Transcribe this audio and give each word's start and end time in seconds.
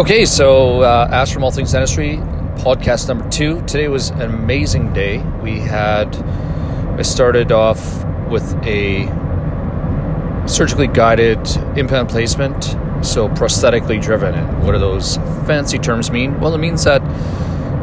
Okay, 0.00 0.24
so 0.24 0.80
uh, 0.80 1.10
Ask 1.12 1.34
from 1.34 1.44
All 1.44 1.50
Things 1.50 1.72
Dentistry, 1.72 2.16
podcast 2.56 3.06
number 3.06 3.28
two. 3.28 3.60
Today 3.66 3.86
was 3.88 4.08
an 4.08 4.22
amazing 4.22 4.94
day. 4.94 5.18
We 5.42 5.58
had, 5.58 6.16
I 6.96 7.02
started 7.02 7.52
off 7.52 8.02
with 8.30 8.50
a 8.64 9.04
surgically 10.48 10.86
guided 10.86 11.46
implant 11.76 12.08
placement, 12.08 12.64
so 13.04 13.28
prosthetically 13.28 14.00
driven. 14.00 14.34
And 14.34 14.64
what 14.64 14.72
do 14.72 14.78
those 14.78 15.18
fancy 15.46 15.76
terms 15.76 16.10
mean? 16.10 16.40
Well, 16.40 16.54
it 16.54 16.58
means 16.60 16.82
that 16.84 17.02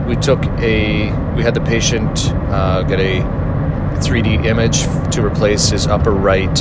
we 0.08 0.16
took 0.16 0.44
a, 0.58 1.12
we 1.36 1.44
had 1.44 1.54
the 1.54 1.62
patient 1.62 2.32
uh, 2.50 2.82
get 2.82 3.00
a 3.00 3.20
3D 4.00 4.44
image 4.44 4.82
to 5.14 5.24
replace 5.24 5.70
his 5.70 5.86
upper 5.86 6.14
right 6.14 6.58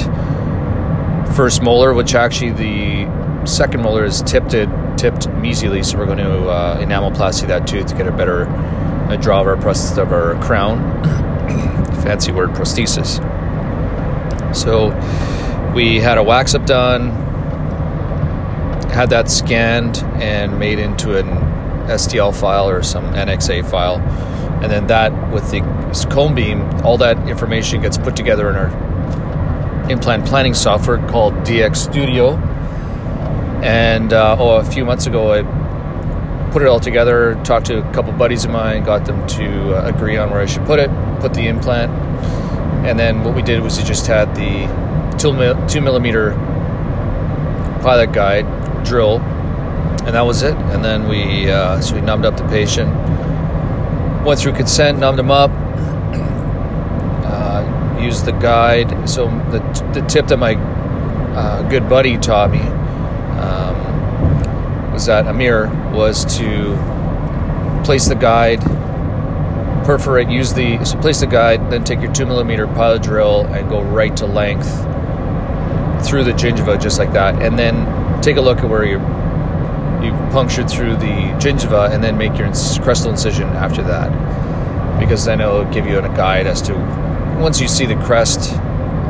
first 1.35 1.63
molar, 1.63 1.95
which 1.95 2.15
actually 2.15 2.51
the 2.51 3.47
second 3.47 3.81
molar 3.81 4.05
is 4.05 4.21
tipped 4.21 4.53
tipped 4.97 5.29
mesially, 5.29 5.85
so 5.85 5.99
we're 5.99 6.07
going 6.07 6.19
to 6.19 6.49
uh, 6.49 6.81
enamelplasty 6.81 7.47
that 7.49 7.67
tooth 7.67 7.87
to 7.87 7.95
get 7.95 8.07
a 8.07 8.13
better 8.13 8.47
uh, 8.47 9.17
draw 9.17 9.41
of 9.41 9.47
our, 9.47 9.57
of 9.57 10.13
our 10.13 10.43
crown. 10.43 11.03
Fancy 12.03 12.33
word, 12.33 12.51
prosthesis. 12.51 13.17
So 14.55 14.89
we 15.75 16.01
had 16.01 16.19
a 16.19 16.23
wax 16.23 16.55
up 16.55 16.67
done, 16.67 17.11
had 18.91 19.11
that 19.11 19.31
scanned 19.31 19.99
and 20.21 20.59
made 20.59 20.79
into 20.79 21.19
an 21.19 21.27
STL 21.89 22.35
file 22.35 22.69
or 22.69 22.83
some 22.83 23.05
NXA 23.13 23.71
file, 23.71 23.99
and 24.63 24.73
then 24.73 24.87
that 24.87 25.33
with 25.33 25.51
the 25.51 25.61
cone 26.11 26.35
beam, 26.35 26.63
all 26.83 26.99
that 26.99 27.29
information 27.29 27.83
gets 27.83 27.99
put 27.99 28.17
together 28.17 28.49
in 28.49 28.57
our 28.57 29.91
implant 29.91 30.27
planning 30.27 30.55
software 30.55 30.99
called 31.09 31.35
DTX 31.35 31.77
Studio 31.77 32.37
and 33.67 34.13
uh, 34.13 34.37
oh, 34.39 34.59
a 34.59 34.65
few 34.65 34.85
months 34.85 35.07
ago, 35.07 35.33
I 35.33 35.43
put 36.53 36.63
it 36.63 36.69
all 36.69 36.79
together, 36.79 37.35
talked 37.43 37.67
to 37.67 37.79
a 37.79 37.93
couple 37.93 38.13
buddies 38.13 38.45
of 38.45 38.53
mine, 38.53 38.85
got 38.85 39.05
them 39.05 39.27
to 39.27 39.75
uh, 39.75 39.89
agree 39.89 40.17
on 40.17 40.31
where 40.31 40.41
I 40.41 40.47
should 40.47 40.65
put 40.65 40.79
it, 40.79 40.89
put 41.19 41.35
the 41.35 41.49
implant. 41.49 41.91
And 42.87 42.97
then 42.97 43.25
what 43.25 43.35
we 43.35 43.43
did 43.43 43.61
was 43.65 43.77
we 43.77 43.83
just 43.83 44.07
had 44.07 44.37
the 44.37 44.69
two, 45.19 45.33
two 45.67 45.81
millimeter 45.81 46.31
pilot 47.83 48.13
guide 48.13 48.47
drill, 48.85 49.19
and 49.19 50.15
that 50.15 50.25
was 50.25 50.45
it. 50.45 50.55
And 50.55 50.85
then 50.85 51.09
we 51.09 51.51
uh, 51.51 51.81
so 51.81 51.97
we 51.97 52.03
numbed 52.03 52.25
up 52.25 52.37
the 52.37 52.47
patient, 52.47 52.95
went 54.25 54.39
through 54.39 54.53
consent, 54.53 55.01
numbed 55.01 55.19
him 55.19 55.33
up, 55.33 55.51
uh, 57.27 57.99
used 58.01 58.27
the 58.27 58.33
guide. 58.33 59.11
So 59.11 59.27
the 59.51 59.59
the 59.93 60.07
tip 60.07 60.29
that 60.29 60.37
my 60.37 60.55
uh, 60.55 61.69
good 61.69 61.89
buddy 61.89 62.17
taught 62.17 62.53
me 62.53 62.86
um, 63.39 64.93
was 64.93 65.07
that 65.07 65.27
Amir 65.27 65.69
was 65.93 66.25
to 66.39 66.75
place 67.85 68.09
the 68.09 68.15
guide, 68.15 68.61
perforate, 69.85 70.29
use 70.29 70.53
the 70.55 70.85
so 70.85 70.99
place 70.99 71.21
the 71.21 71.27
guide, 71.27 71.71
then 71.71 71.85
take 71.85 72.01
your 72.01 72.13
two 72.13 72.27
millimeter 72.27 72.67
pilot 72.67 73.03
drill 73.03 73.45
and 73.47 73.69
go 73.69 73.83
right 73.83 74.17
to 74.17 74.27
length 74.27 74.69
through 76.07 76.25
the 76.25 76.33
gingiva 76.33 76.81
just 76.81 76.99
like 76.99 77.13
that, 77.13 77.41
and 77.43 77.59
then 77.59 78.21
take 78.23 78.37
a 78.37 78.41
look 78.41 78.59
at 78.59 78.69
where 78.69 78.85
you 78.85 78.99
you 80.05 80.13
punctured 80.31 80.69
through 80.69 80.95
the 80.97 81.33
gingiva, 81.39 81.91
and 81.91 82.03
then 82.03 82.17
make 82.19 82.37
your 82.39 82.49
crestal 82.49 83.11
incision 83.11 83.49
after 83.51 83.83
that, 83.83 84.11
because 84.99 85.25
then 85.25 85.41
it'll 85.41 85.65
give 85.73 85.87
you 85.87 85.99
a 85.99 86.09
guide 86.11 86.47
as 86.47 86.61
to 86.63 86.75
once 87.39 87.61
you 87.61 87.69
see 87.69 87.87
the 87.87 87.97
crest, 87.97 88.53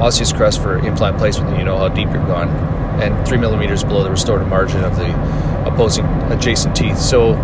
osseous 0.00 0.32
crest 0.32 0.60
for 0.60 0.78
implant 0.78 1.16
placement, 1.16 1.50
then 1.50 1.60
you 1.60 1.64
know 1.64 1.78
how 1.78 1.88
deep 1.88 2.08
you're 2.08 2.26
gone 2.26 2.75
and 3.00 3.26
three 3.26 3.38
millimeters 3.38 3.84
below 3.84 4.02
the 4.02 4.10
restorative 4.10 4.48
margin 4.48 4.84
of 4.84 4.96
the 4.96 5.12
opposing 5.66 6.04
adjacent 6.32 6.74
teeth. 6.74 6.98
So 6.98 7.34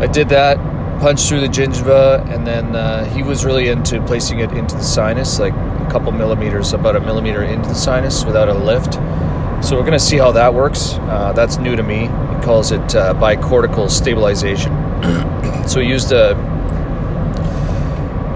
I 0.00 0.06
did 0.06 0.28
that, 0.30 0.58
punched 1.00 1.28
through 1.28 1.40
the 1.40 1.48
gingiva, 1.48 2.26
and 2.32 2.46
then 2.46 2.74
uh, 2.74 3.04
he 3.06 3.22
was 3.22 3.44
really 3.44 3.68
into 3.68 4.00
placing 4.02 4.40
it 4.40 4.52
into 4.52 4.76
the 4.76 4.82
sinus, 4.82 5.38
like 5.38 5.52
a 5.52 5.88
couple 5.90 6.12
millimeters, 6.12 6.72
about 6.72 6.96
a 6.96 7.00
millimeter 7.00 7.42
into 7.42 7.68
the 7.68 7.74
sinus 7.74 8.24
without 8.24 8.48
a 8.48 8.54
lift. 8.54 8.94
So 9.64 9.76
we're 9.76 9.82
going 9.82 9.92
to 9.92 9.98
see 9.98 10.16
how 10.16 10.32
that 10.32 10.54
works. 10.54 10.94
Uh, 10.94 11.32
that's 11.34 11.58
new 11.58 11.76
to 11.76 11.82
me. 11.82 12.00
He 12.00 12.42
calls 12.42 12.72
it 12.72 12.94
uh, 12.94 13.12
bicortical 13.14 13.90
stabilization. 13.90 14.72
so 15.68 15.80
he 15.80 15.88
used 15.88 16.12
a 16.12 16.34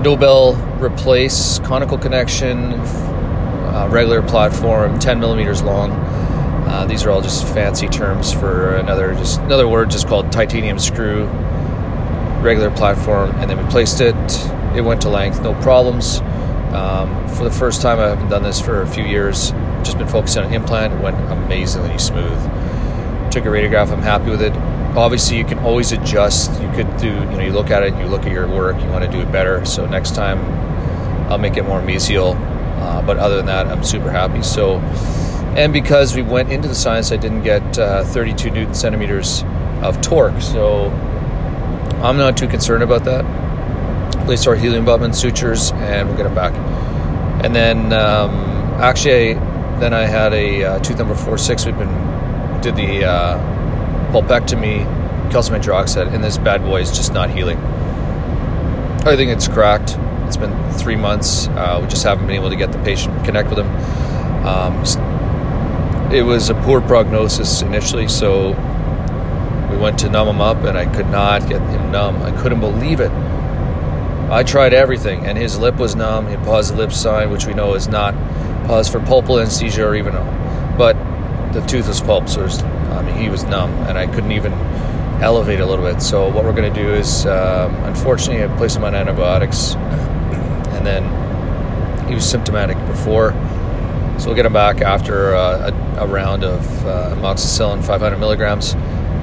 Nobel 0.04 0.54
replace 0.82 1.60
conical 1.60 1.96
connection, 1.96 2.74
uh, 2.74 3.88
regular 3.90 4.20
platform, 4.20 4.98
10 4.98 5.18
millimeters 5.18 5.62
long. 5.62 5.92
Uh, 6.66 6.86
these 6.86 7.04
are 7.04 7.10
all 7.10 7.20
just 7.20 7.46
fancy 7.48 7.86
terms 7.88 8.32
for 8.32 8.76
another 8.76 9.14
just 9.14 9.38
another 9.40 9.68
word 9.68 9.90
just 9.90 10.08
called 10.08 10.32
titanium 10.32 10.78
screw. 10.78 11.26
Regular 12.40 12.70
platform 12.70 13.30
and 13.36 13.50
then 13.50 13.62
we 13.62 13.70
placed 13.70 14.00
it. 14.00 14.14
It 14.74 14.80
went 14.80 15.02
to 15.02 15.08
length 15.08 15.42
no 15.42 15.54
problems. 15.62 16.20
Um, 16.74 17.28
for 17.28 17.44
the 17.44 17.50
first 17.50 17.80
time 17.80 18.00
i 18.00 18.08
haven't 18.08 18.28
done 18.28 18.42
this 18.42 18.60
for 18.60 18.82
a 18.82 18.86
few 18.86 19.04
years. 19.04 19.52
Just 19.84 19.98
been 19.98 20.08
focusing 20.08 20.42
on 20.42 20.52
implant. 20.52 20.94
It 20.94 21.00
went 21.00 21.16
amazingly 21.30 21.98
smooth. 21.98 22.40
Took 23.30 23.44
a 23.44 23.48
radiograph. 23.48 23.92
I'm 23.92 24.02
happy 24.02 24.30
with 24.30 24.42
it. 24.42 24.52
Obviously 24.96 25.36
you 25.36 25.44
can 25.44 25.58
always 25.60 25.92
adjust. 25.92 26.50
You 26.60 26.70
could 26.72 26.96
do 26.96 27.08
you 27.08 27.36
know 27.36 27.40
you 27.40 27.52
look 27.52 27.70
at 27.70 27.82
it 27.82 27.94
you 27.94 28.06
look 28.06 28.24
at 28.24 28.32
your 28.32 28.48
work 28.48 28.80
you 28.80 28.88
want 28.88 29.04
to 29.04 29.10
do 29.10 29.20
it 29.20 29.30
better. 29.30 29.64
So 29.66 29.86
next 29.86 30.14
time 30.14 30.38
i'll 31.30 31.38
make 31.38 31.56
it 31.56 31.64
more 31.64 31.80
mesial. 31.80 32.34
Uh, 32.80 33.00
but 33.02 33.18
other 33.18 33.36
than 33.36 33.46
that 33.46 33.66
i'm 33.66 33.84
super 33.84 34.10
happy. 34.10 34.42
So 34.42 34.80
and 35.56 35.72
because 35.72 36.14
we 36.14 36.22
went 36.22 36.50
into 36.50 36.68
the 36.68 36.74
sinus, 36.74 37.12
I 37.12 37.16
didn't 37.16 37.42
get 37.42 37.78
uh, 37.78 38.04
32 38.04 38.50
newton 38.50 38.74
centimeters 38.74 39.44
of 39.82 40.00
torque. 40.00 40.40
So 40.40 40.90
I'm 42.02 42.16
not 42.16 42.36
too 42.36 42.48
concerned 42.48 42.82
about 42.82 43.04
that. 43.04 43.24
Place 44.26 44.46
our 44.46 44.56
healing 44.56 44.82
abutment 44.82 45.14
sutures, 45.14 45.72
and 45.72 46.08
we'll 46.08 46.16
get 46.16 46.24
them 46.24 46.34
back. 46.34 46.54
And 47.44 47.54
then 47.54 47.92
um, 47.92 48.30
actually, 48.80 49.34
then 49.78 49.92
I 49.92 50.02
had 50.06 50.32
a 50.32 50.64
uh, 50.64 50.78
tooth 50.80 50.98
number 50.98 51.14
four 51.14 51.38
six. 51.38 51.66
We've 51.66 51.76
been 51.76 52.60
did 52.60 52.76
the 52.76 53.04
uh, 53.04 53.38
pulpectomy, 54.12 54.84
calcium 55.30 55.60
hydroxide, 55.60 56.12
and 56.12 56.24
this 56.24 56.38
bad 56.38 56.62
boy 56.62 56.80
is 56.80 56.90
just 56.90 57.12
not 57.12 57.30
healing. 57.30 57.58
I 59.06 59.16
think 59.16 59.30
it's 59.30 59.46
cracked. 59.46 59.98
It's 60.26 60.38
been 60.38 60.72
three 60.72 60.96
months. 60.96 61.48
Uh, 61.48 61.80
we 61.82 61.88
just 61.88 62.04
haven't 62.04 62.26
been 62.26 62.36
able 62.36 62.48
to 62.48 62.56
get 62.56 62.72
the 62.72 62.78
patient 62.78 63.22
connect 63.24 63.50
with 63.50 63.58
him. 63.58 63.66
Um, 64.46 64.84
it 66.12 66.22
was 66.22 66.50
a 66.50 66.54
poor 66.54 66.80
prognosis 66.80 67.62
initially, 67.62 68.08
so 68.08 68.50
we 69.70 69.76
went 69.76 69.98
to 70.00 70.08
numb 70.08 70.28
him 70.28 70.40
up, 70.40 70.58
and 70.58 70.76
I 70.76 70.86
could 70.94 71.08
not 71.08 71.48
get 71.48 71.60
him 71.60 71.90
numb. 71.90 72.22
I 72.22 72.30
couldn't 72.42 72.60
believe 72.60 73.00
it. 73.00 73.10
I 74.30 74.42
tried 74.42 74.72
everything, 74.72 75.26
and 75.26 75.36
his 75.36 75.58
lip 75.58 75.76
was 75.76 75.94
numb. 75.94 76.28
He 76.28 76.36
paused 76.36 76.72
the 76.72 76.76
lip 76.76 76.92
sign, 76.92 77.30
which 77.30 77.46
we 77.46 77.54
know 77.54 77.74
is 77.74 77.88
not 77.88 78.14
pause 78.66 78.88
for 78.88 78.98
pulpal 79.00 79.40
anesthesia 79.40 79.86
or 79.86 79.94
even, 79.94 80.14
but 80.76 80.96
the 81.52 81.60
tooth 81.66 81.88
was 81.88 82.00
pulp, 82.00 82.28
so 82.28 82.42
was, 82.42 82.62
I 82.62 83.02
mean, 83.02 83.16
he 83.16 83.28
was 83.28 83.44
numb, 83.44 83.70
and 83.88 83.98
I 83.98 84.06
couldn't 84.06 84.32
even 84.32 84.52
elevate 85.22 85.60
a 85.60 85.66
little 85.66 85.84
bit. 85.84 86.02
So 86.02 86.28
what 86.30 86.44
we're 86.44 86.52
going 86.52 86.72
to 86.72 86.82
do 86.82 86.92
is, 86.92 87.26
um, 87.26 87.74
unfortunately, 87.84 88.42
I 88.42 88.56
placed 88.56 88.76
him 88.76 88.84
on 88.84 88.94
antibiotics, 88.94 89.74
and 89.74 90.86
then 90.86 91.04
he 92.08 92.14
was 92.14 92.28
symptomatic 92.28 92.76
before. 92.86 93.32
So 94.18 94.26
we'll 94.26 94.36
get 94.36 94.46
him 94.46 94.52
back 94.52 94.80
after 94.80 95.34
uh, 95.34 95.70
a, 95.96 96.04
a, 96.04 96.06
round 96.06 96.44
of 96.44 96.86
uh, 96.86 97.14
amoxicillin 97.16 97.84
500 97.84 98.16
milligrams 98.18 98.74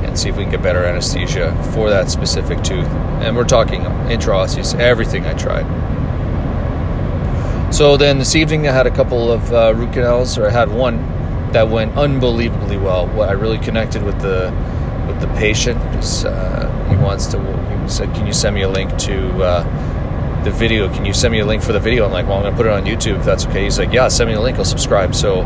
and 0.04 0.18
see 0.18 0.30
if 0.30 0.36
we 0.36 0.44
can 0.44 0.52
get 0.52 0.62
better 0.62 0.84
anesthesia 0.84 1.52
for 1.74 1.90
that 1.90 2.10
specific 2.10 2.62
tooth. 2.64 2.88
And 3.22 3.36
we're 3.36 3.46
talking 3.46 3.82
intraosseous, 3.82 4.78
everything 4.80 5.26
I 5.26 5.34
tried. 5.34 5.66
So 7.74 7.96
then 7.96 8.20
this 8.20 8.36
evening 8.36 8.68
I 8.68 8.74
had 8.74 8.86
a 8.86 8.92
couple 8.92 9.32
of 9.32 9.54
uh, 9.54 9.74
root 9.74 9.94
canals, 9.94 10.38
or 10.38 10.46
I 10.48 10.52
had 10.52 10.70
one 10.70 10.98
that 11.54 11.70
went 11.70 11.98
unbelievably 11.98 12.78
well. 12.78 13.08
What 13.08 13.30
I 13.30 13.32
really 13.32 13.60
connected 13.60 14.04
with 14.04 14.20
the 14.20 14.54
with 15.08 15.22
the 15.22 15.28
patient. 15.40 15.80
Uh, 16.26 16.90
he 16.90 16.98
wants 16.98 17.28
to. 17.28 17.40
He 17.82 17.90
said, 17.90 18.14
"Can 18.14 18.28
you 18.28 18.34
send 18.34 18.56
me 18.56 18.64
a 18.64 18.70
link 18.70 18.98
to?" 19.00 19.44
Uh, 19.44 19.91
the 20.44 20.52
video. 20.52 20.92
Can 20.94 21.06
you 21.06 21.14
send 21.14 21.32
me 21.32 21.40
a 21.40 21.46
link 21.46 21.62
for 21.62 21.74
the 21.74 21.80
video? 21.80 22.06
I'm 22.06 22.12
like, 22.12 22.28
well, 22.28 22.38
I'm 22.38 22.44
going 22.44 22.54
to 22.54 22.58
put 22.58 22.66
it 22.66 22.72
on 22.72 22.86
YouTube 22.86 23.20
if 23.20 23.26
that's 23.26 23.46
okay. 23.46 23.64
He's 23.64 23.78
like, 23.78 23.92
yeah, 23.94 24.08
send 24.08 24.30
me 24.30 24.36
a 24.36 24.42
link. 24.42 24.58
I'll 24.58 24.66
subscribe. 24.66 25.14
So 25.14 25.42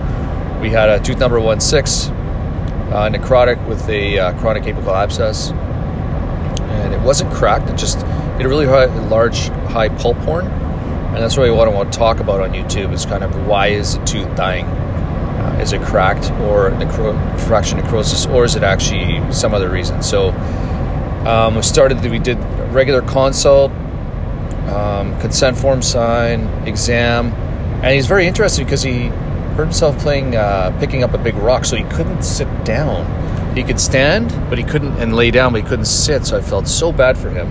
we 0.62 0.70
had 0.70 0.90
a 0.90 1.00
tooth 1.00 1.20
number 1.20 1.40
one 1.40 1.60
six, 1.60 2.08
uh, 2.08 3.10
necrotic 3.12 3.66
with 3.68 3.88
a 3.90 4.18
uh, 4.18 4.40
chronic 4.40 4.64
apical 4.64 4.96
abscess, 4.96 5.52
and 5.52 6.94
it 6.94 7.02
wasn't 7.02 7.32
cracked. 7.34 7.70
It 7.70 7.78
just 7.78 8.00
it 8.40 8.46
a 8.46 8.50
really 8.50 8.66
high, 8.66 8.86
large 9.08 9.50
high 9.68 9.90
pulp 9.90 10.18
horn, 10.18 10.48
and 10.48 11.18
that's 11.18 11.38
really 11.38 11.52
what 11.52 11.68
I 11.68 11.72
want 11.72 11.92
to 11.92 11.98
talk 11.98 12.20
about 12.20 12.42
on 12.42 12.52
YouTube. 12.52 12.94
Is 12.94 13.06
kind 13.06 13.24
of 13.24 13.48
why 13.48 13.68
is 13.68 13.98
the 13.98 14.06
tooth 14.06 14.36
dying? 14.36 14.66
Uh, 14.66 15.60
is 15.62 15.74
it 15.74 15.82
cracked 15.82 16.32
or 16.42 16.72
necro- 16.72 17.40
fraction 17.42 17.78
necrosis, 17.78 18.26
or 18.28 18.46
is 18.46 18.56
it 18.56 18.64
actually 18.64 19.22
some 19.32 19.54
other 19.54 19.70
reason? 19.70 20.02
So 20.02 20.30
um, 21.28 21.56
we 21.56 21.62
started. 21.62 22.02
We 22.02 22.20
did 22.20 22.38
regular 22.72 23.02
consult 23.02 23.72
um, 25.14 25.22
consent 25.22 25.58
form 25.58 25.82
sign, 25.82 26.48
exam, 26.68 27.34
and 27.84 27.94
he's 27.94 28.08
very 28.08 28.28
interested 28.28 28.66
because 28.66 28.82
he 28.82 29.08
hurt 29.56 29.66
himself 29.66 29.98
playing, 30.00 30.36
uh, 30.36 30.76
picking 30.80 31.04
up 31.04 31.14
a 31.14 31.18
big 31.18 31.36
rock, 31.36 31.66
so 31.66 31.76
he 31.76 31.84
couldn't 31.86 32.24
sit 32.24 32.48
down. 32.66 33.24
he 33.56 33.64
could 33.64 33.80
stand, 33.80 34.30
but 34.50 34.58
he 34.58 34.66
couldn't, 34.66 35.00
and 35.00 35.16
lay 35.16 35.32
down, 35.32 35.54
but 35.54 35.62
he 35.62 35.68
couldn't 35.68 35.86
sit. 35.86 36.26
So 36.26 36.38
I 36.38 36.42
felt 36.42 36.68
so 36.68 36.92
bad 36.92 37.18
for 37.18 37.30
him. 37.30 37.48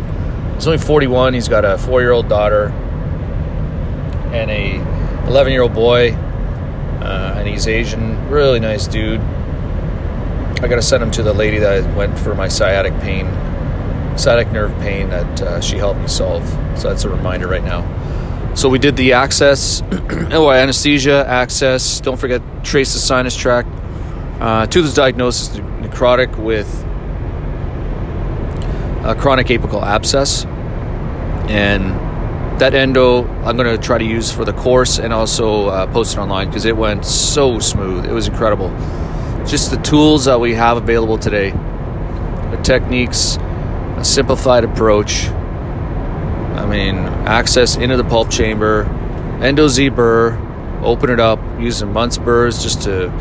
He's 0.55 0.67
only 0.67 0.79
41. 0.79 1.33
He's 1.33 1.49
got 1.49 1.65
a 1.65 1.79
four-year-old 1.79 2.29
daughter 2.29 2.67
and 4.35 4.51
a 4.51 4.73
11-year-old 5.31 5.73
boy, 5.73 6.13
uh, 6.13 7.37
and 7.39 7.49
he's 7.49 7.67
Asian. 7.67 8.29
Really 8.29 8.61
nice 8.61 8.87
dude. 8.87 9.21
I 9.21 10.69
got 10.69 10.77
to 10.77 10.83
send 10.83 11.03
him 11.03 11.11
to 11.13 11.23
the 11.23 11.33
lady 11.33 11.59
that 11.59 11.97
went 11.97 12.19
for 12.19 12.35
my 12.35 12.49
sciatic 12.49 12.93
pain, 13.01 13.27
sciatic 14.17 14.51
nerve 14.53 14.73
pain 14.81 15.11
that 15.11 15.43
uh, 15.43 15.61
she 15.61 15.77
helped 15.77 16.01
me 16.01 16.09
solve. 16.09 16.47
So 16.79 16.89
that's 16.89 17.05
a 17.05 17.09
reminder 17.09 17.49
right 17.49 17.65
now. 17.65 17.83
So 18.55 18.69
we 18.69 18.79
did 18.79 18.97
the 18.97 19.15
access, 19.15 19.83
oh, 20.31 20.51
anesthesia, 20.51 21.25
access. 21.27 22.01
Don't 22.01 22.17
forget, 22.17 22.41
trace 22.63 22.93
the 22.93 23.01
sinus 23.01 23.37
tract. 23.37 23.69
Uh, 24.41 24.67
Toothless 24.67 24.95
diagnosis 24.95 25.49
necrotic 25.59 26.37
with 26.39 26.69
a 29.05 29.15
chronic 29.19 29.49
apical 29.49 29.83
abscess. 29.83 30.45
And 31.51 31.93
that 32.61 32.75
endo, 32.75 33.27
I'm 33.43 33.57
going 33.57 33.77
to 33.77 33.83
try 33.83 33.99
to 33.99 34.05
use 34.05 34.31
for 34.31 34.45
the 34.45 34.53
course 34.53 34.99
and 34.99 35.13
also 35.13 35.67
uh, 35.67 35.93
post 35.93 36.17
it 36.17 36.21
online 36.21 36.49
because 36.49 36.65
it 36.65 36.77
went 36.77 37.05
so 37.05 37.59
smooth. 37.59 38.07
It 38.07 38.13
was 38.13 38.29
incredible. 38.29 38.71
Just 39.45 39.73
the 39.73 39.77
tools 39.79 40.25
that 40.27 40.39
we 40.39 40.55
have 40.55 40.77
available 40.77 41.19
today, 41.19 41.51
the 41.51 42.61
techniques, 42.63 43.37
simplified 44.05 44.65
approach 44.65 45.29
I 46.55 46.67
mean, 46.67 46.97
access 47.27 47.77
into 47.77 47.97
the 47.97 48.05
pulp 48.05 48.31
chamber, 48.31 48.85
endo 49.43 49.67
Z 49.67 49.89
burr, 49.89 50.39
open 50.83 51.11
it 51.11 51.19
up 51.19 51.41
using 51.59 51.89
Munce 51.89 52.23
burrs 52.23 52.63
just 52.63 52.83
to 52.83 53.13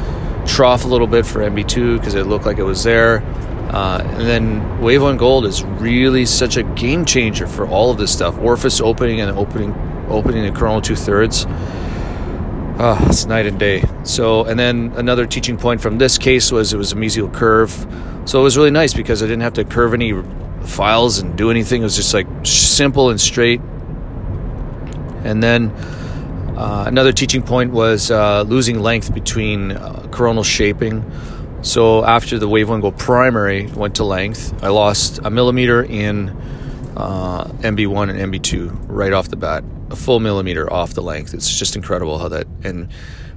trough 0.46 0.86
a 0.86 0.88
little 0.88 1.08
bit 1.08 1.26
for 1.26 1.40
MB2 1.40 1.98
because 1.98 2.14
it 2.14 2.28
looked 2.28 2.46
like 2.46 2.58
it 2.58 2.64
was 2.64 2.84
there. 2.84 3.22
Uh, 3.74 4.02
and 4.04 4.22
then 4.22 4.82
Wave 4.82 5.02
One 5.02 5.18
Gold 5.18 5.46
is 5.46 5.64
really 5.64 6.26
such 6.26 6.58
a 6.58 6.64
game 6.64 7.06
changer 7.06 7.48
for 7.48 7.68
all 7.68 7.90
of 7.90 7.98
this 7.98 8.14
stuff. 8.14 8.38
Orifice 8.38 8.80
opening 8.80 9.20
and 9.20 9.32
opening, 9.38 9.74
opening 10.10 10.44
the 10.46 10.58
coronal 10.58 10.80
two 10.80 10.96
thirds. 10.96 11.46
Oh, 12.78 12.98
it's 13.10 13.26
night 13.26 13.48
and 13.48 13.60
day. 13.60 13.84
So, 14.04 14.46
and 14.46 14.60
then 14.60 14.94
another 14.96 15.26
teaching 15.26 15.58
point 15.58 15.82
from 15.82 15.98
this 15.98 16.20
case 16.20 16.52
was 16.52 16.72
it 16.72 16.78
was 16.78 16.92
a 16.92 16.96
mesial 16.96 17.34
curve. 17.34 17.72
So 18.26 18.40
it 18.40 18.44
was 18.44 18.58
really 18.58 18.72
nice 18.72 18.94
because 18.94 19.24
I 19.24 19.26
didn't 19.26 19.42
have 19.42 19.54
to 19.54 19.66
curve 19.66 19.94
any 19.94 20.14
files 20.66 21.20
and 21.20 21.38
do 21.38 21.52
anything. 21.52 21.82
It 21.82 21.86
was 21.86 21.96
just 21.96 22.14
like 22.14 22.28
simple 22.44 23.10
and 23.10 23.20
straight. 23.20 23.62
And 25.24 25.42
then 25.42 25.72
uh, 26.58 26.86
another 26.88 27.12
teaching 27.12 27.42
point 27.42 27.72
was 27.72 28.12
uh, 28.12 28.44
losing 28.44 28.80
length 28.80 29.14
between 29.14 29.72
uh, 29.72 30.08
coronal 30.12 30.44
shaping. 30.44 31.10
So 31.62 32.04
after 32.06 32.38
the 32.38 32.48
wave 32.48 32.70
one 32.70 32.82
go 32.82 32.92
primary 32.92 33.68
went 33.68 33.96
to 33.96 34.04
length, 34.04 34.64
I 34.64 34.68
lost 34.68 35.20
a 35.24 35.30
millimeter 35.30 35.84
in 35.84 36.30
uh, 36.98 37.46
MB1 37.46 38.10
and 38.10 38.34
MB2 38.34 38.86
right 38.88 39.14
off 39.14 39.30
the 39.30 39.38
bat, 39.38 39.64
a 39.90 39.96
full 39.96 40.20
millimeter 40.20 40.72
off 40.72 40.94
the 40.94 41.02
length. 41.02 41.34
It's 41.34 41.58
just 41.58 41.76
incredible 41.76 42.20
how 42.20 42.28
that 42.30 42.48
and 42.64 42.92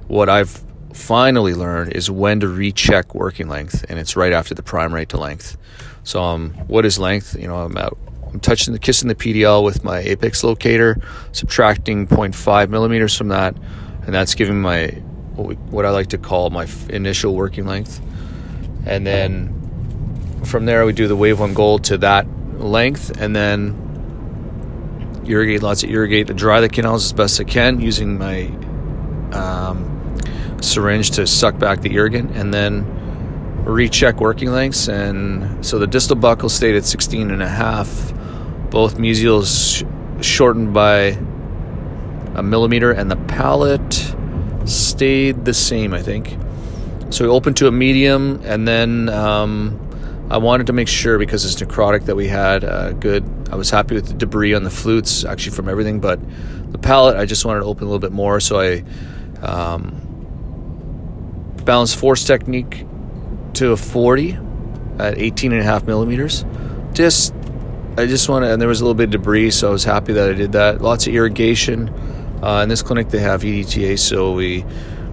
what 0.07 0.29
I've 0.29 0.61
finally 0.97 1.53
learned 1.53 1.93
is 1.93 2.11
when 2.11 2.39
to 2.41 2.47
recheck 2.47 3.15
working 3.15 3.47
length, 3.47 3.85
and 3.87 3.99
it's 3.99 4.15
right 4.15 4.33
after 4.33 4.53
the 4.53 4.63
primary 4.63 5.05
to 5.07 5.17
length. 5.17 5.57
So, 6.03 6.21
um, 6.21 6.51
what 6.67 6.85
is 6.85 6.99
length? 6.99 7.35
You 7.39 7.47
know, 7.47 7.57
I'm 7.57 7.77
out. 7.77 7.97
I'm 8.25 8.39
touching 8.39 8.73
the 8.73 8.79
kissing 8.79 9.07
the 9.07 9.15
PDL 9.15 9.63
with 9.63 9.83
my 9.83 9.99
apex 9.99 10.43
locator, 10.43 10.99
subtracting 11.31 12.07
0.5 12.07 12.69
millimeters 12.69 13.15
from 13.15 13.29
that, 13.29 13.55
and 14.05 14.13
that's 14.13 14.35
giving 14.35 14.61
my 14.61 14.87
what, 15.35 15.47
we, 15.47 15.55
what 15.55 15.85
I 15.85 15.91
like 15.91 16.07
to 16.07 16.17
call 16.17 16.49
my 16.49 16.67
initial 16.89 17.35
working 17.35 17.65
length. 17.65 18.01
And 18.85 19.05
then 19.05 20.41
from 20.45 20.65
there, 20.65 20.85
we 20.85 20.93
do 20.93 21.07
the 21.07 21.15
wave 21.15 21.39
one 21.39 21.53
gold 21.53 21.85
to 21.85 21.97
that 21.99 22.27
length, 22.59 23.21
and 23.21 23.35
then 23.35 23.83
irrigate 25.25 25.61
lots 25.61 25.83
of 25.83 25.89
irrigate 25.89 26.27
to 26.27 26.33
dry 26.33 26.61
the 26.61 26.69
canals 26.69 27.05
as 27.05 27.13
best 27.13 27.39
I 27.39 27.43
can 27.43 27.81
using 27.81 28.17
my 28.17 28.45
um, 29.33 29.96
syringe 30.61 31.11
to 31.11 31.27
suck 31.27 31.57
back 31.59 31.81
the 31.81 31.93
irrigant, 31.93 32.35
and 32.35 32.53
then 32.53 32.85
recheck 33.63 34.19
working 34.19 34.49
lengths, 34.51 34.87
and 34.87 35.65
so 35.65 35.79
the 35.79 35.87
distal 35.87 36.15
buccal 36.15 36.49
stayed 36.49 36.75
at 36.75 36.85
16 36.85 37.31
and 37.31 37.43
a 37.43 37.47
half. 37.47 38.13
Both 38.69 38.97
mesials 38.97 39.79
sh- 40.21 40.25
shortened 40.25 40.73
by 40.73 41.17
a 42.35 42.43
millimeter, 42.43 42.91
and 42.91 43.09
the 43.11 43.15
palate 43.15 44.15
stayed 44.65 45.45
the 45.45 45.53
same, 45.53 45.93
I 45.93 46.01
think. 46.01 46.37
So 47.09 47.23
we 47.23 47.29
opened 47.29 47.57
to 47.57 47.67
a 47.67 47.71
medium, 47.71 48.41
and 48.43 48.67
then 48.67 49.09
um, 49.09 49.79
I 50.29 50.37
wanted 50.37 50.67
to 50.67 50.73
make 50.73 50.87
sure 50.87 51.17
because 51.17 51.45
it's 51.45 51.55
necrotic 51.55 52.05
that 52.05 52.15
we 52.15 52.27
had 52.27 52.63
a 52.63 52.93
good. 52.93 53.23
I 53.49 53.55
was 53.55 53.69
happy 53.69 53.95
with 53.95 54.07
the 54.07 54.13
debris 54.13 54.53
on 54.53 54.63
the 54.63 54.69
flutes, 54.69 55.23
actually 55.23 55.55
from 55.55 55.69
everything, 55.69 55.99
but 56.01 56.19
the 56.71 56.77
palate 56.77 57.15
I 57.15 57.25
just 57.25 57.45
wanted 57.45 57.61
to 57.61 57.65
open 57.65 57.83
a 57.83 57.85
little 57.85 57.99
bit 57.99 58.11
more. 58.11 58.39
So 58.41 58.59
I 58.59 58.83
um, 59.41 60.06
balanced 61.67 61.97
force 61.97 62.23
technique 62.23 62.85
to 63.53 63.73
a 63.73 63.77
40 63.77 64.39
at 64.97 65.19
18 65.19 65.51
and 65.51 65.61
a 65.61 65.63
half 65.63 65.83
millimeters. 65.83 66.45
Just, 66.93 67.35
I 67.97 68.07
just 68.07 68.29
want 68.29 68.45
to, 68.45 68.53
and 68.53 68.59
there 68.59 68.69
was 68.69 68.81
a 68.81 68.85
little 68.85 68.95
bit 68.95 69.05
of 69.05 69.11
debris, 69.11 69.51
so 69.51 69.67
I 69.67 69.71
was 69.71 69.83
happy 69.83 70.13
that 70.13 70.29
I 70.29 70.33
did 70.33 70.53
that. 70.53 70.81
Lots 70.81 71.05
of 71.05 71.13
irrigation. 71.13 71.89
Uh, 72.41 72.61
in 72.63 72.69
this 72.69 72.81
clinic, 72.81 73.09
they 73.09 73.19
have 73.19 73.41
EDTA, 73.41 73.99
so 73.99 74.31
we 74.31 74.65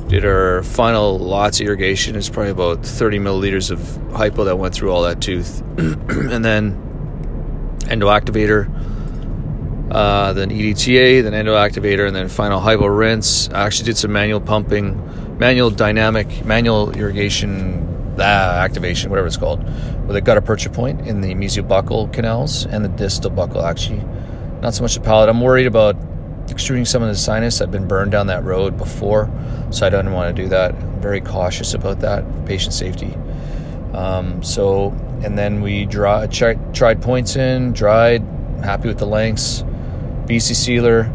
did 0.09 0.25
our 0.25 0.62
final 0.62 1.19
lots 1.19 1.61
of 1.61 1.67
irrigation. 1.67 2.15
It's 2.15 2.29
probably 2.29 2.53
about 2.53 2.87
30 2.87 3.19
milliliters 3.19 3.71
of 3.71 4.12
hypo 4.12 4.45
that 4.45 4.57
went 4.57 4.75
through 4.75 4.93
all 4.93 5.03
that 5.03 5.21
tooth. 5.21 5.61
and 5.79 6.45
then 6.45 6.81
endoactivator, 7.81 8.71
uh, 9.91 10.33
then 10.33 10.51
EDTA, 10.51 11.23
then 11.23 11.33
endoactivator, 11.33 12.07
and 12.07 12.17
then 12.17 12.29
final 12.29 12.61
hypo 12.61 12.87
rinse. 12.87 13.49
I 13.51 13.67
actually 13.67 13.87
did 13.87 13.99
some 13.99 14.13
manual 14.13 14.41
pumping, 14.41 15.39
manual 15.39 15.71
dynamic, 15.71 16.45
manual 16.45 16.91
irrigation 16.97 18.17
ah, 18.19 18.61
activation, 18.61 19.11
whatever 19.11 19.27
it's 19.27 19.37
called, 19.37 19.63
with 20.07 20.17
a 20.17 20.21
gutta 20.21 20.43
percha 20.43 20.71
point 20.71 21.07
in 21.07 21.21
the 21.21 21.35
mesiobuccal 21.35 22.13
canals 22.13 22.67
and 22.67 22.85
the 22.85 22.89
distal 22.89 23.31
buccal, 23.31 23.63
actually. 23.63 24.03
Not 24.63 24.75
so 24.75 24.83
much 24.83 24.95
the 24.95 25.01
palate. 25.01 25.29
I'm 25.29 25.41
worried 25.41 25.67
about 25.67 25.97
extruding 26.51 26.85
some 26.85 27.03
of 27.03 27.09
the 27.09 27.17
sinus. 27.17 27.61
I've 27.61 27.71
been 27.71 27.89
burned 27.89 28.13
down 28.13 28.29
that 28.29 28.45
road 28.45 28.79
before, 28.79 29.31
so 29.71 29.87
I 29.87 29.91
don't 29.91 30.13
want 30.13 30.35
to 30.35 30.43
do 30.43 30.49
that. 30.49 30.75
I'm 30.75 31.01
very 31.01 31.21
cautious 31.21 31.75
about 31.75 32.01
that, 32.01 32.25
patient 32.47 32.73
safety. 32.73 33.15
Um, 33.93 34.43
so, 34.43 34.91
and 35.23 35.39
then 35.39 35.61
we 35.61 35.85
dry, 35.85 36.26
tried 36.26 37.03
points 37.03 37.37
in, 37.37 37.73
dried, 37.73 38.23
happy 38.62 38.88
with 38.88 38.99
the 38.99 39.07
lengths. 39.07 39.64
BC 40.26 40.54
sealer, 40.54 41.12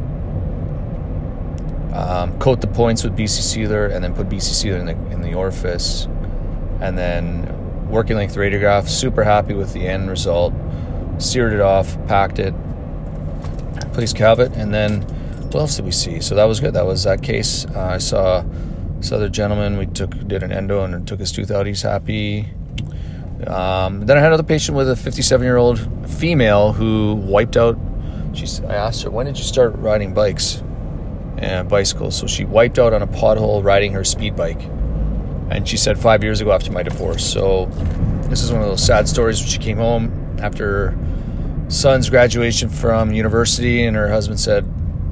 um, 1.93 2.37
coat 2.39 2.61
the 2.61 2.67
points 2.67 3.03
with 3.03 3.17
BC 3.17 3.41
sealer, 3.41 3.87
and 3.87 4.03
then 4.03 4.13
put 4.13 4.29
BC 4.29 4.53
sealer 4.53 4.77
in 4.77 4.85
the 4.85 4.95
in 5.11 5.21
the 5.21 5.33
orifice 5.33 6.07
and 6.81 6.97
then 6.97 7.89
working 7.89 8.15
length 8.15 8.35
radiograph. 8.35 8.87
Super 8.87 9.23
happy 9.23 9.53
with 9.53 9.73
the 9.73 9.87
end 9.87 10.09
result. 10.09 10.53
Seared 11.17 11.53
it 11.53 11.61
off, 11.61 11.97
packed 12.07 12.39
it, 12.39 12.53
placed 13.93 14.15
Cavit, 14.15 14.53
and 14.53 14.73
then 14.73 15.01
what 15.51 15.61
else 15.61 15.75
did 15.75 15.85
we 15.85 15.91
see? 15.91 16.21
So 16.21 16.35
that 16.35 16.45
was 16.45 16.59
good. 16.59 16.73
That 16.73 16.85
was 16.85 17.03
that 17.03 17.21
case. 17.21 17.65
Uh, 17.65 17.91
I 17.93 17.97
saw 17.97 18.43
this 18.97 19.11
other 19.11 19.29
gentleman. 19.29 19.77
We 19.77 19.87
took 19.87 20.11
did 20.27 20.43
an 20.43 20.51
endo 20.51 20.83
and 20.83 21.07
took 21.07 21.19
his 21.19 21.31
tooth 21.31 21.51
out. 21.51 21.65
He's 21.65 21.81
happy. 21.81 22.49
Um, 23.47 24.05
then 24.05 24.17
I 24.17 24.21
had 24.21 24.27
another 24.27 24.43
patient 24.43 24.77
with 24.77 24.89
a 24.89 24.95
57 24.95 25.43
year 25.43 25.57
old 25.57 25.79
female 26.09 26.73
who 26.73 27.15
wiped 27.15 27.57
out. 27.57 27.77
She's. 28.33 28.61
I 28.61 28.75
asked 28.75 29.03
her, 29.03 29.09
"When 29.09 29.25
did 29.25 29.37
you 29.37 29.43
start 29.43 29.75
riding 29.77 30.13
bikes 30.13 30.63
and 31.37 31.67
bicycles?" 31.67 32.15
So 32.15 32.27
she 32.27 32.45
wiped 32.45 32.79
out 32.79 32.93
on 32.93 33.01
a 33.01 33.07
pothole 33.07 33.63
riding 33.63 33.93
her 33.93 34.03
speed 34.03 34.35
bike 34.35 34.61
and 35.49 35.67
she 35.67 35.77
said 35.77 35.97
five 35.97 36.23
years 36.23 36.41
ago 36.41 36.51
after 36.51 36.71
my 36.71 36.83
divorce. 36.83 37.25
So 37.25 37.65
this 38.29 38.43
is 38.43 38.51
one 38.51 38.61
of 38.61 38.67
those 38.67 38.85
sad 38.85 39.07
stories. 39.07 39.39
She 39.39 39.57
came 39.57 39.77
home 39.77 40.37
after 40.39 40.97
son's 41.67 42.09
graduation 42.09 42.69
from 42.69 43.11
university, 43.13 43.83
and 43.83 43.95
her 43.95 44.09
husband 44.09 44.39
said, 44.39 44.65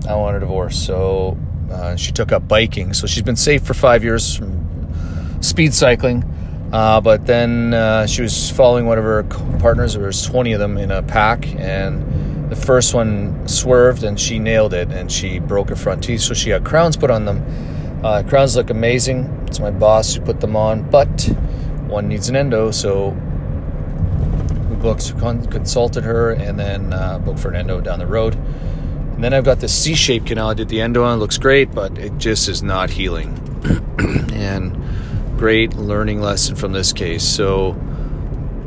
"I 0.07 0.15
want 0.15 0.37
a 0.37 0.39
divorce." 0.39 0.77
So 0.77 1.37
uh, 1.71 1.95
she 1.95 2.11
took 2.11 2.31
up 2.31 2.47
biking. 2.47 2.93
So 2.93 3.07
she's 3.07 3.23
been 3.23 3.35
safe 3.35 3.63
for 3.63 3.73
five 3.73 4.03
years 4.03 4.35
from 4.37 5.41
speed 5.41 5.73
cycling. 5.73 6.23
Uh, 6.71 6.99
but 6.99 7.25
then 7.25 7.73
uh, 7.73 8.05
she 8.05 8.21
was 8.21 8.51
following 8.51 8.85
one 8.85 8.97
of 8.97 9.03
her 9.05 9.23
partners. 9.59 9.93
There 9.93 10.05
was 10.05 10.21
20 10.23 10.51
of 10.51 10.59
them 10.59 10.77
in 10.77 10.91
a 10.91 11.01
pack, 11.01 11.47
and 11.55 12.03
the 12.49 12.55
first 12.55 12.93
one 12.93 13.47
swerved, 13.47 14.03
and 14.03 14.19
she 14.19 14.39
nailed 14.39 14.73
it, 14.73 14.89
and 14.91 15.11
she 15.11 15.39
broke 15.39 15.69
her 15.69 15.75
front 15.75 16.03
teeth. 16.03 16.21
So 16.21 16.33
she 16.33 16.49
had 16.49 16.63
crowns 16.63 16.97
put 16.97 17.11
on 17.11 17.25
them 17.25 17.43
uh, 18.03 18.23
crowns 18.23 18.55
look 18.55 18.69
amazing. 18.69 19.25
It's 19.47 19.59
my 19.59 19.71
boss 19.71 20.13
who 20.13 20.21
put 20.21 20.39
them 20.39 20.55
on, 20.55 20.89
but 20.89 21.07
one 21.87 22.07
needs 22.07 22.29
an 22.29 22.35
endo, 22.35 22.71
so 22.71 23.09
we 24.69 24.75
booked, 24.75 25.17
consulted 25.17 26.03
her, 26.03 26.31
and 26.31 26.59
then 26.59 26.93
uh, 26.93 27.17
booked 27.19 27.39
for 27.39 27.49
an 27.49 27.55
endo 27.55 27.81
down 27.81 27.99
the 27.99 28.05
road. 28.05 28.35
And 28.35 29.23
then 29.23 29.33
I've 29.33 29.43
got 29.43 29.59
this 29.59 29.75
C-shaped 29.75 30.27
canal. 30.27 30.49
I 30.49 30.53
did 30.53 30.69
the 30.69 30.79
endo 30.79 31.03
on. 31.03 31.17
It 31.17 31.19
looks 31.19 31.39
great, 31.39 31.71
but 31.73 31.97
it 31.97 32.17
just 32.19 32.47
is 32.47 32.61
not 32.61 32.91
healing. 32.91 33.33
and 34.31 34.79
great 35.39 35.73
learning 35.73 36.21
lesson 36.21 36.55
from 36.55 36.73
this 36.73 36.93
case. 36.93 37.23
So 37.23 37.73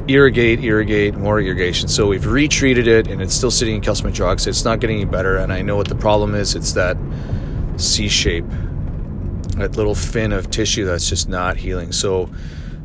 irrigate, 0.09 0.61
irrigate, 0.65 1.15
more 1.15 1.41
irrigation. 1.41 1.89
So 1.89 2.07
we've 2.09 2.27
retreated 2.27 2.87
it 2.87 3.07
and 3.09 3.23
it's 3.23 3.35
still 3.35 3.51
sitting 3.51 3.77
in 3.77 3.81
calcium 3.81 4.13
hydroxide. 4.13 4.49
It's 4.49 4.65
not 4.65 4.81
getting 4.81 4.97
any 4.97 5.05
better. 5.05 5.37
And 5.37 5.53
I 5.53 5.63
know 5.63 5.77
what 5.77 5.89
the 5.89 5.95
problem 5.95 6.35
is. 6.35 6.55
It's 6.55 6.73
that 6.73 6.97
C 7.77 8.09
shape, 8.09 8.45
that 9.57 9.77
little 9.77 9.95
fin 9.95 10.33
of 10.33 10.51
tissue 10.51 10.85
that's 10.85 11.09
just 11.09 11.29
not 11.29 11.57
healing. 11.57 11.93
So 11.93 12.27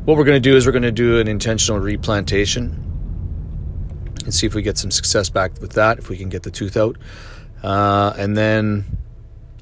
what 0.04 0.16
we're 0.16 0.24
going 0.24 0.40
to 0.40 0.50
do 0.50 0.56
is 0.56 0.66
we're 0.66 0.72
going 0.72 0.82
to 0.82 0.92
do 0.92 1.18
an 1.18 1.28
intentional 1.28 1.80
replantation 1.80 2.82
and 4.24 4.34
see 4.34 4.46
if 4.46 4.54
we 4.54 4.62
get 4.62 4.78
some 4.78 4.90
success 4.90 5.28
back 5.28 5.60
with 5.60 5.72
that, 5.72 5.98
if 5.98 6.08
we 6.08 6.16
can 6.16 6.28
get 6.28 6.42
the 6.42 6.50
tooth 6.50 6.76
out. 6.76 6.96
Uh, 7.62 8.12
and 8.16 8.36
then 8.36 8.84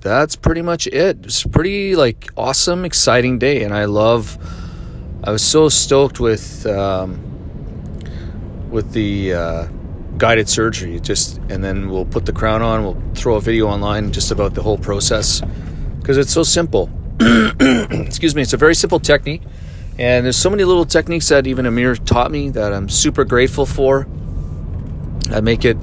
that's 0.00 0.36
pretty 0.36 0.60
much 0.62 0.86
it. 0.86 1.24
It's 1.24 1.44
pretty 1.44 1.96
like 1.96 2.30
awesome, 2.36 2.84
exciting 2.84 3.38
day. 3.38 3.62
And 3.62 3.72
I 3.72 3.86
love, 3.86 4.38
I 5.22 5.30
was 5.30 5.42
so 5.42 5.68
stoked 5.68 6.20
with, 6.20 6.66
um, 6.66 7.30
with 8.74 8.90
the 8.92 9.32
uh, 9.32 9.66
guided 10.18 10.48
surgery. 10.48 10.98
Just 11.00 11.38
and 11.48 11.62
then 11.62 11.88
we'll 11.88 12.04
put 12.04 12.26
the 12.26 12.32
crown 12.32 12.60
on. 12.60 12.82
We'll 12.82 13.00
throw 13.14 13.36
a 13.36 13.40
video 13.40 13.68
online 13.68 14.12
just 14.12 14.30
about 14.32 14.54
the 14.54 14.62
whole 14.62 14.76
process 14.76 15.40
because 16.00 16.18
it's 16.18 16.32
so 16.32 16.42
simple. 16.42 16.90
Excuse 17.20 18.34
me. 18.34 18.42
It's 18.42 18.52
a 18.52 18.58
very 18.58 18.74
simple 18.74 18.98
technique, 18.98 19.42
and 19.96 20.26
there's 20.26 20.36
so 20.36 20.50
many 20.50 20.64
little 20.64 20.84
techniques 20.84 21.28
that 21.28 21.46
even 21.46 21.64
Amir 21.66 21.94
taught 21.94 22.32
me 22.32 22.50
that 22.50 22.74
I'm 22.74 22.88
super 22.88 23.24
grateful 23.24 23.64
for. 23.64 24.08
I 25.30 25.40
make 25.40 25.64
it 25.64 25.78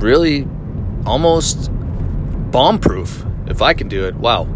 really 0.00 0.48
almost 1.06 1.70
bomb 2.50 2.78
proof 2.78 3.24
if 3.46 3.60
I 3.60 3.74
can 3.74 3.88
do 3.88 4.06
it. 4.06 4.14
Wow. 4.16 4.48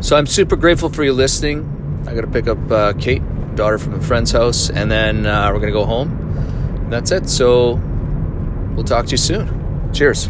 So 0.00 0.16
I'm 0.16 0.26
super 0.26 0.56
grateful 0.56 0.90
for 0.90 1.04
you 1.04 1.12
listening. 1.12 2.04
I 2.06 2.14
got 2.14 2.22
to 2.22 2.26
pick 2.30 2.48
up 2.48 2.70
uh, 2.70 2.92
Kate, 2.94 3.22
daughter 3.54 3.78
from 3.78 3.94
a 3.94 4.00
friend's 4.00 4.32
house, 4.32 4.70
and 4.70 4.90
then 4.90 5.24
uh, 5.26 5.50
we're 5.52 5.60
going 5.60 5.72
to 5.72 5.78
go 5.78 5.84
home 5.84 6.17
that's 6.88 7.10
it. 7.10 7.28
So 7.28 7.74
we'll 8.74 8.84
talk 8.84 9.06
to 9.06 9.10
you 9.12 9.16
soon. 9.16 9.92
Cheers. 9.92 10.28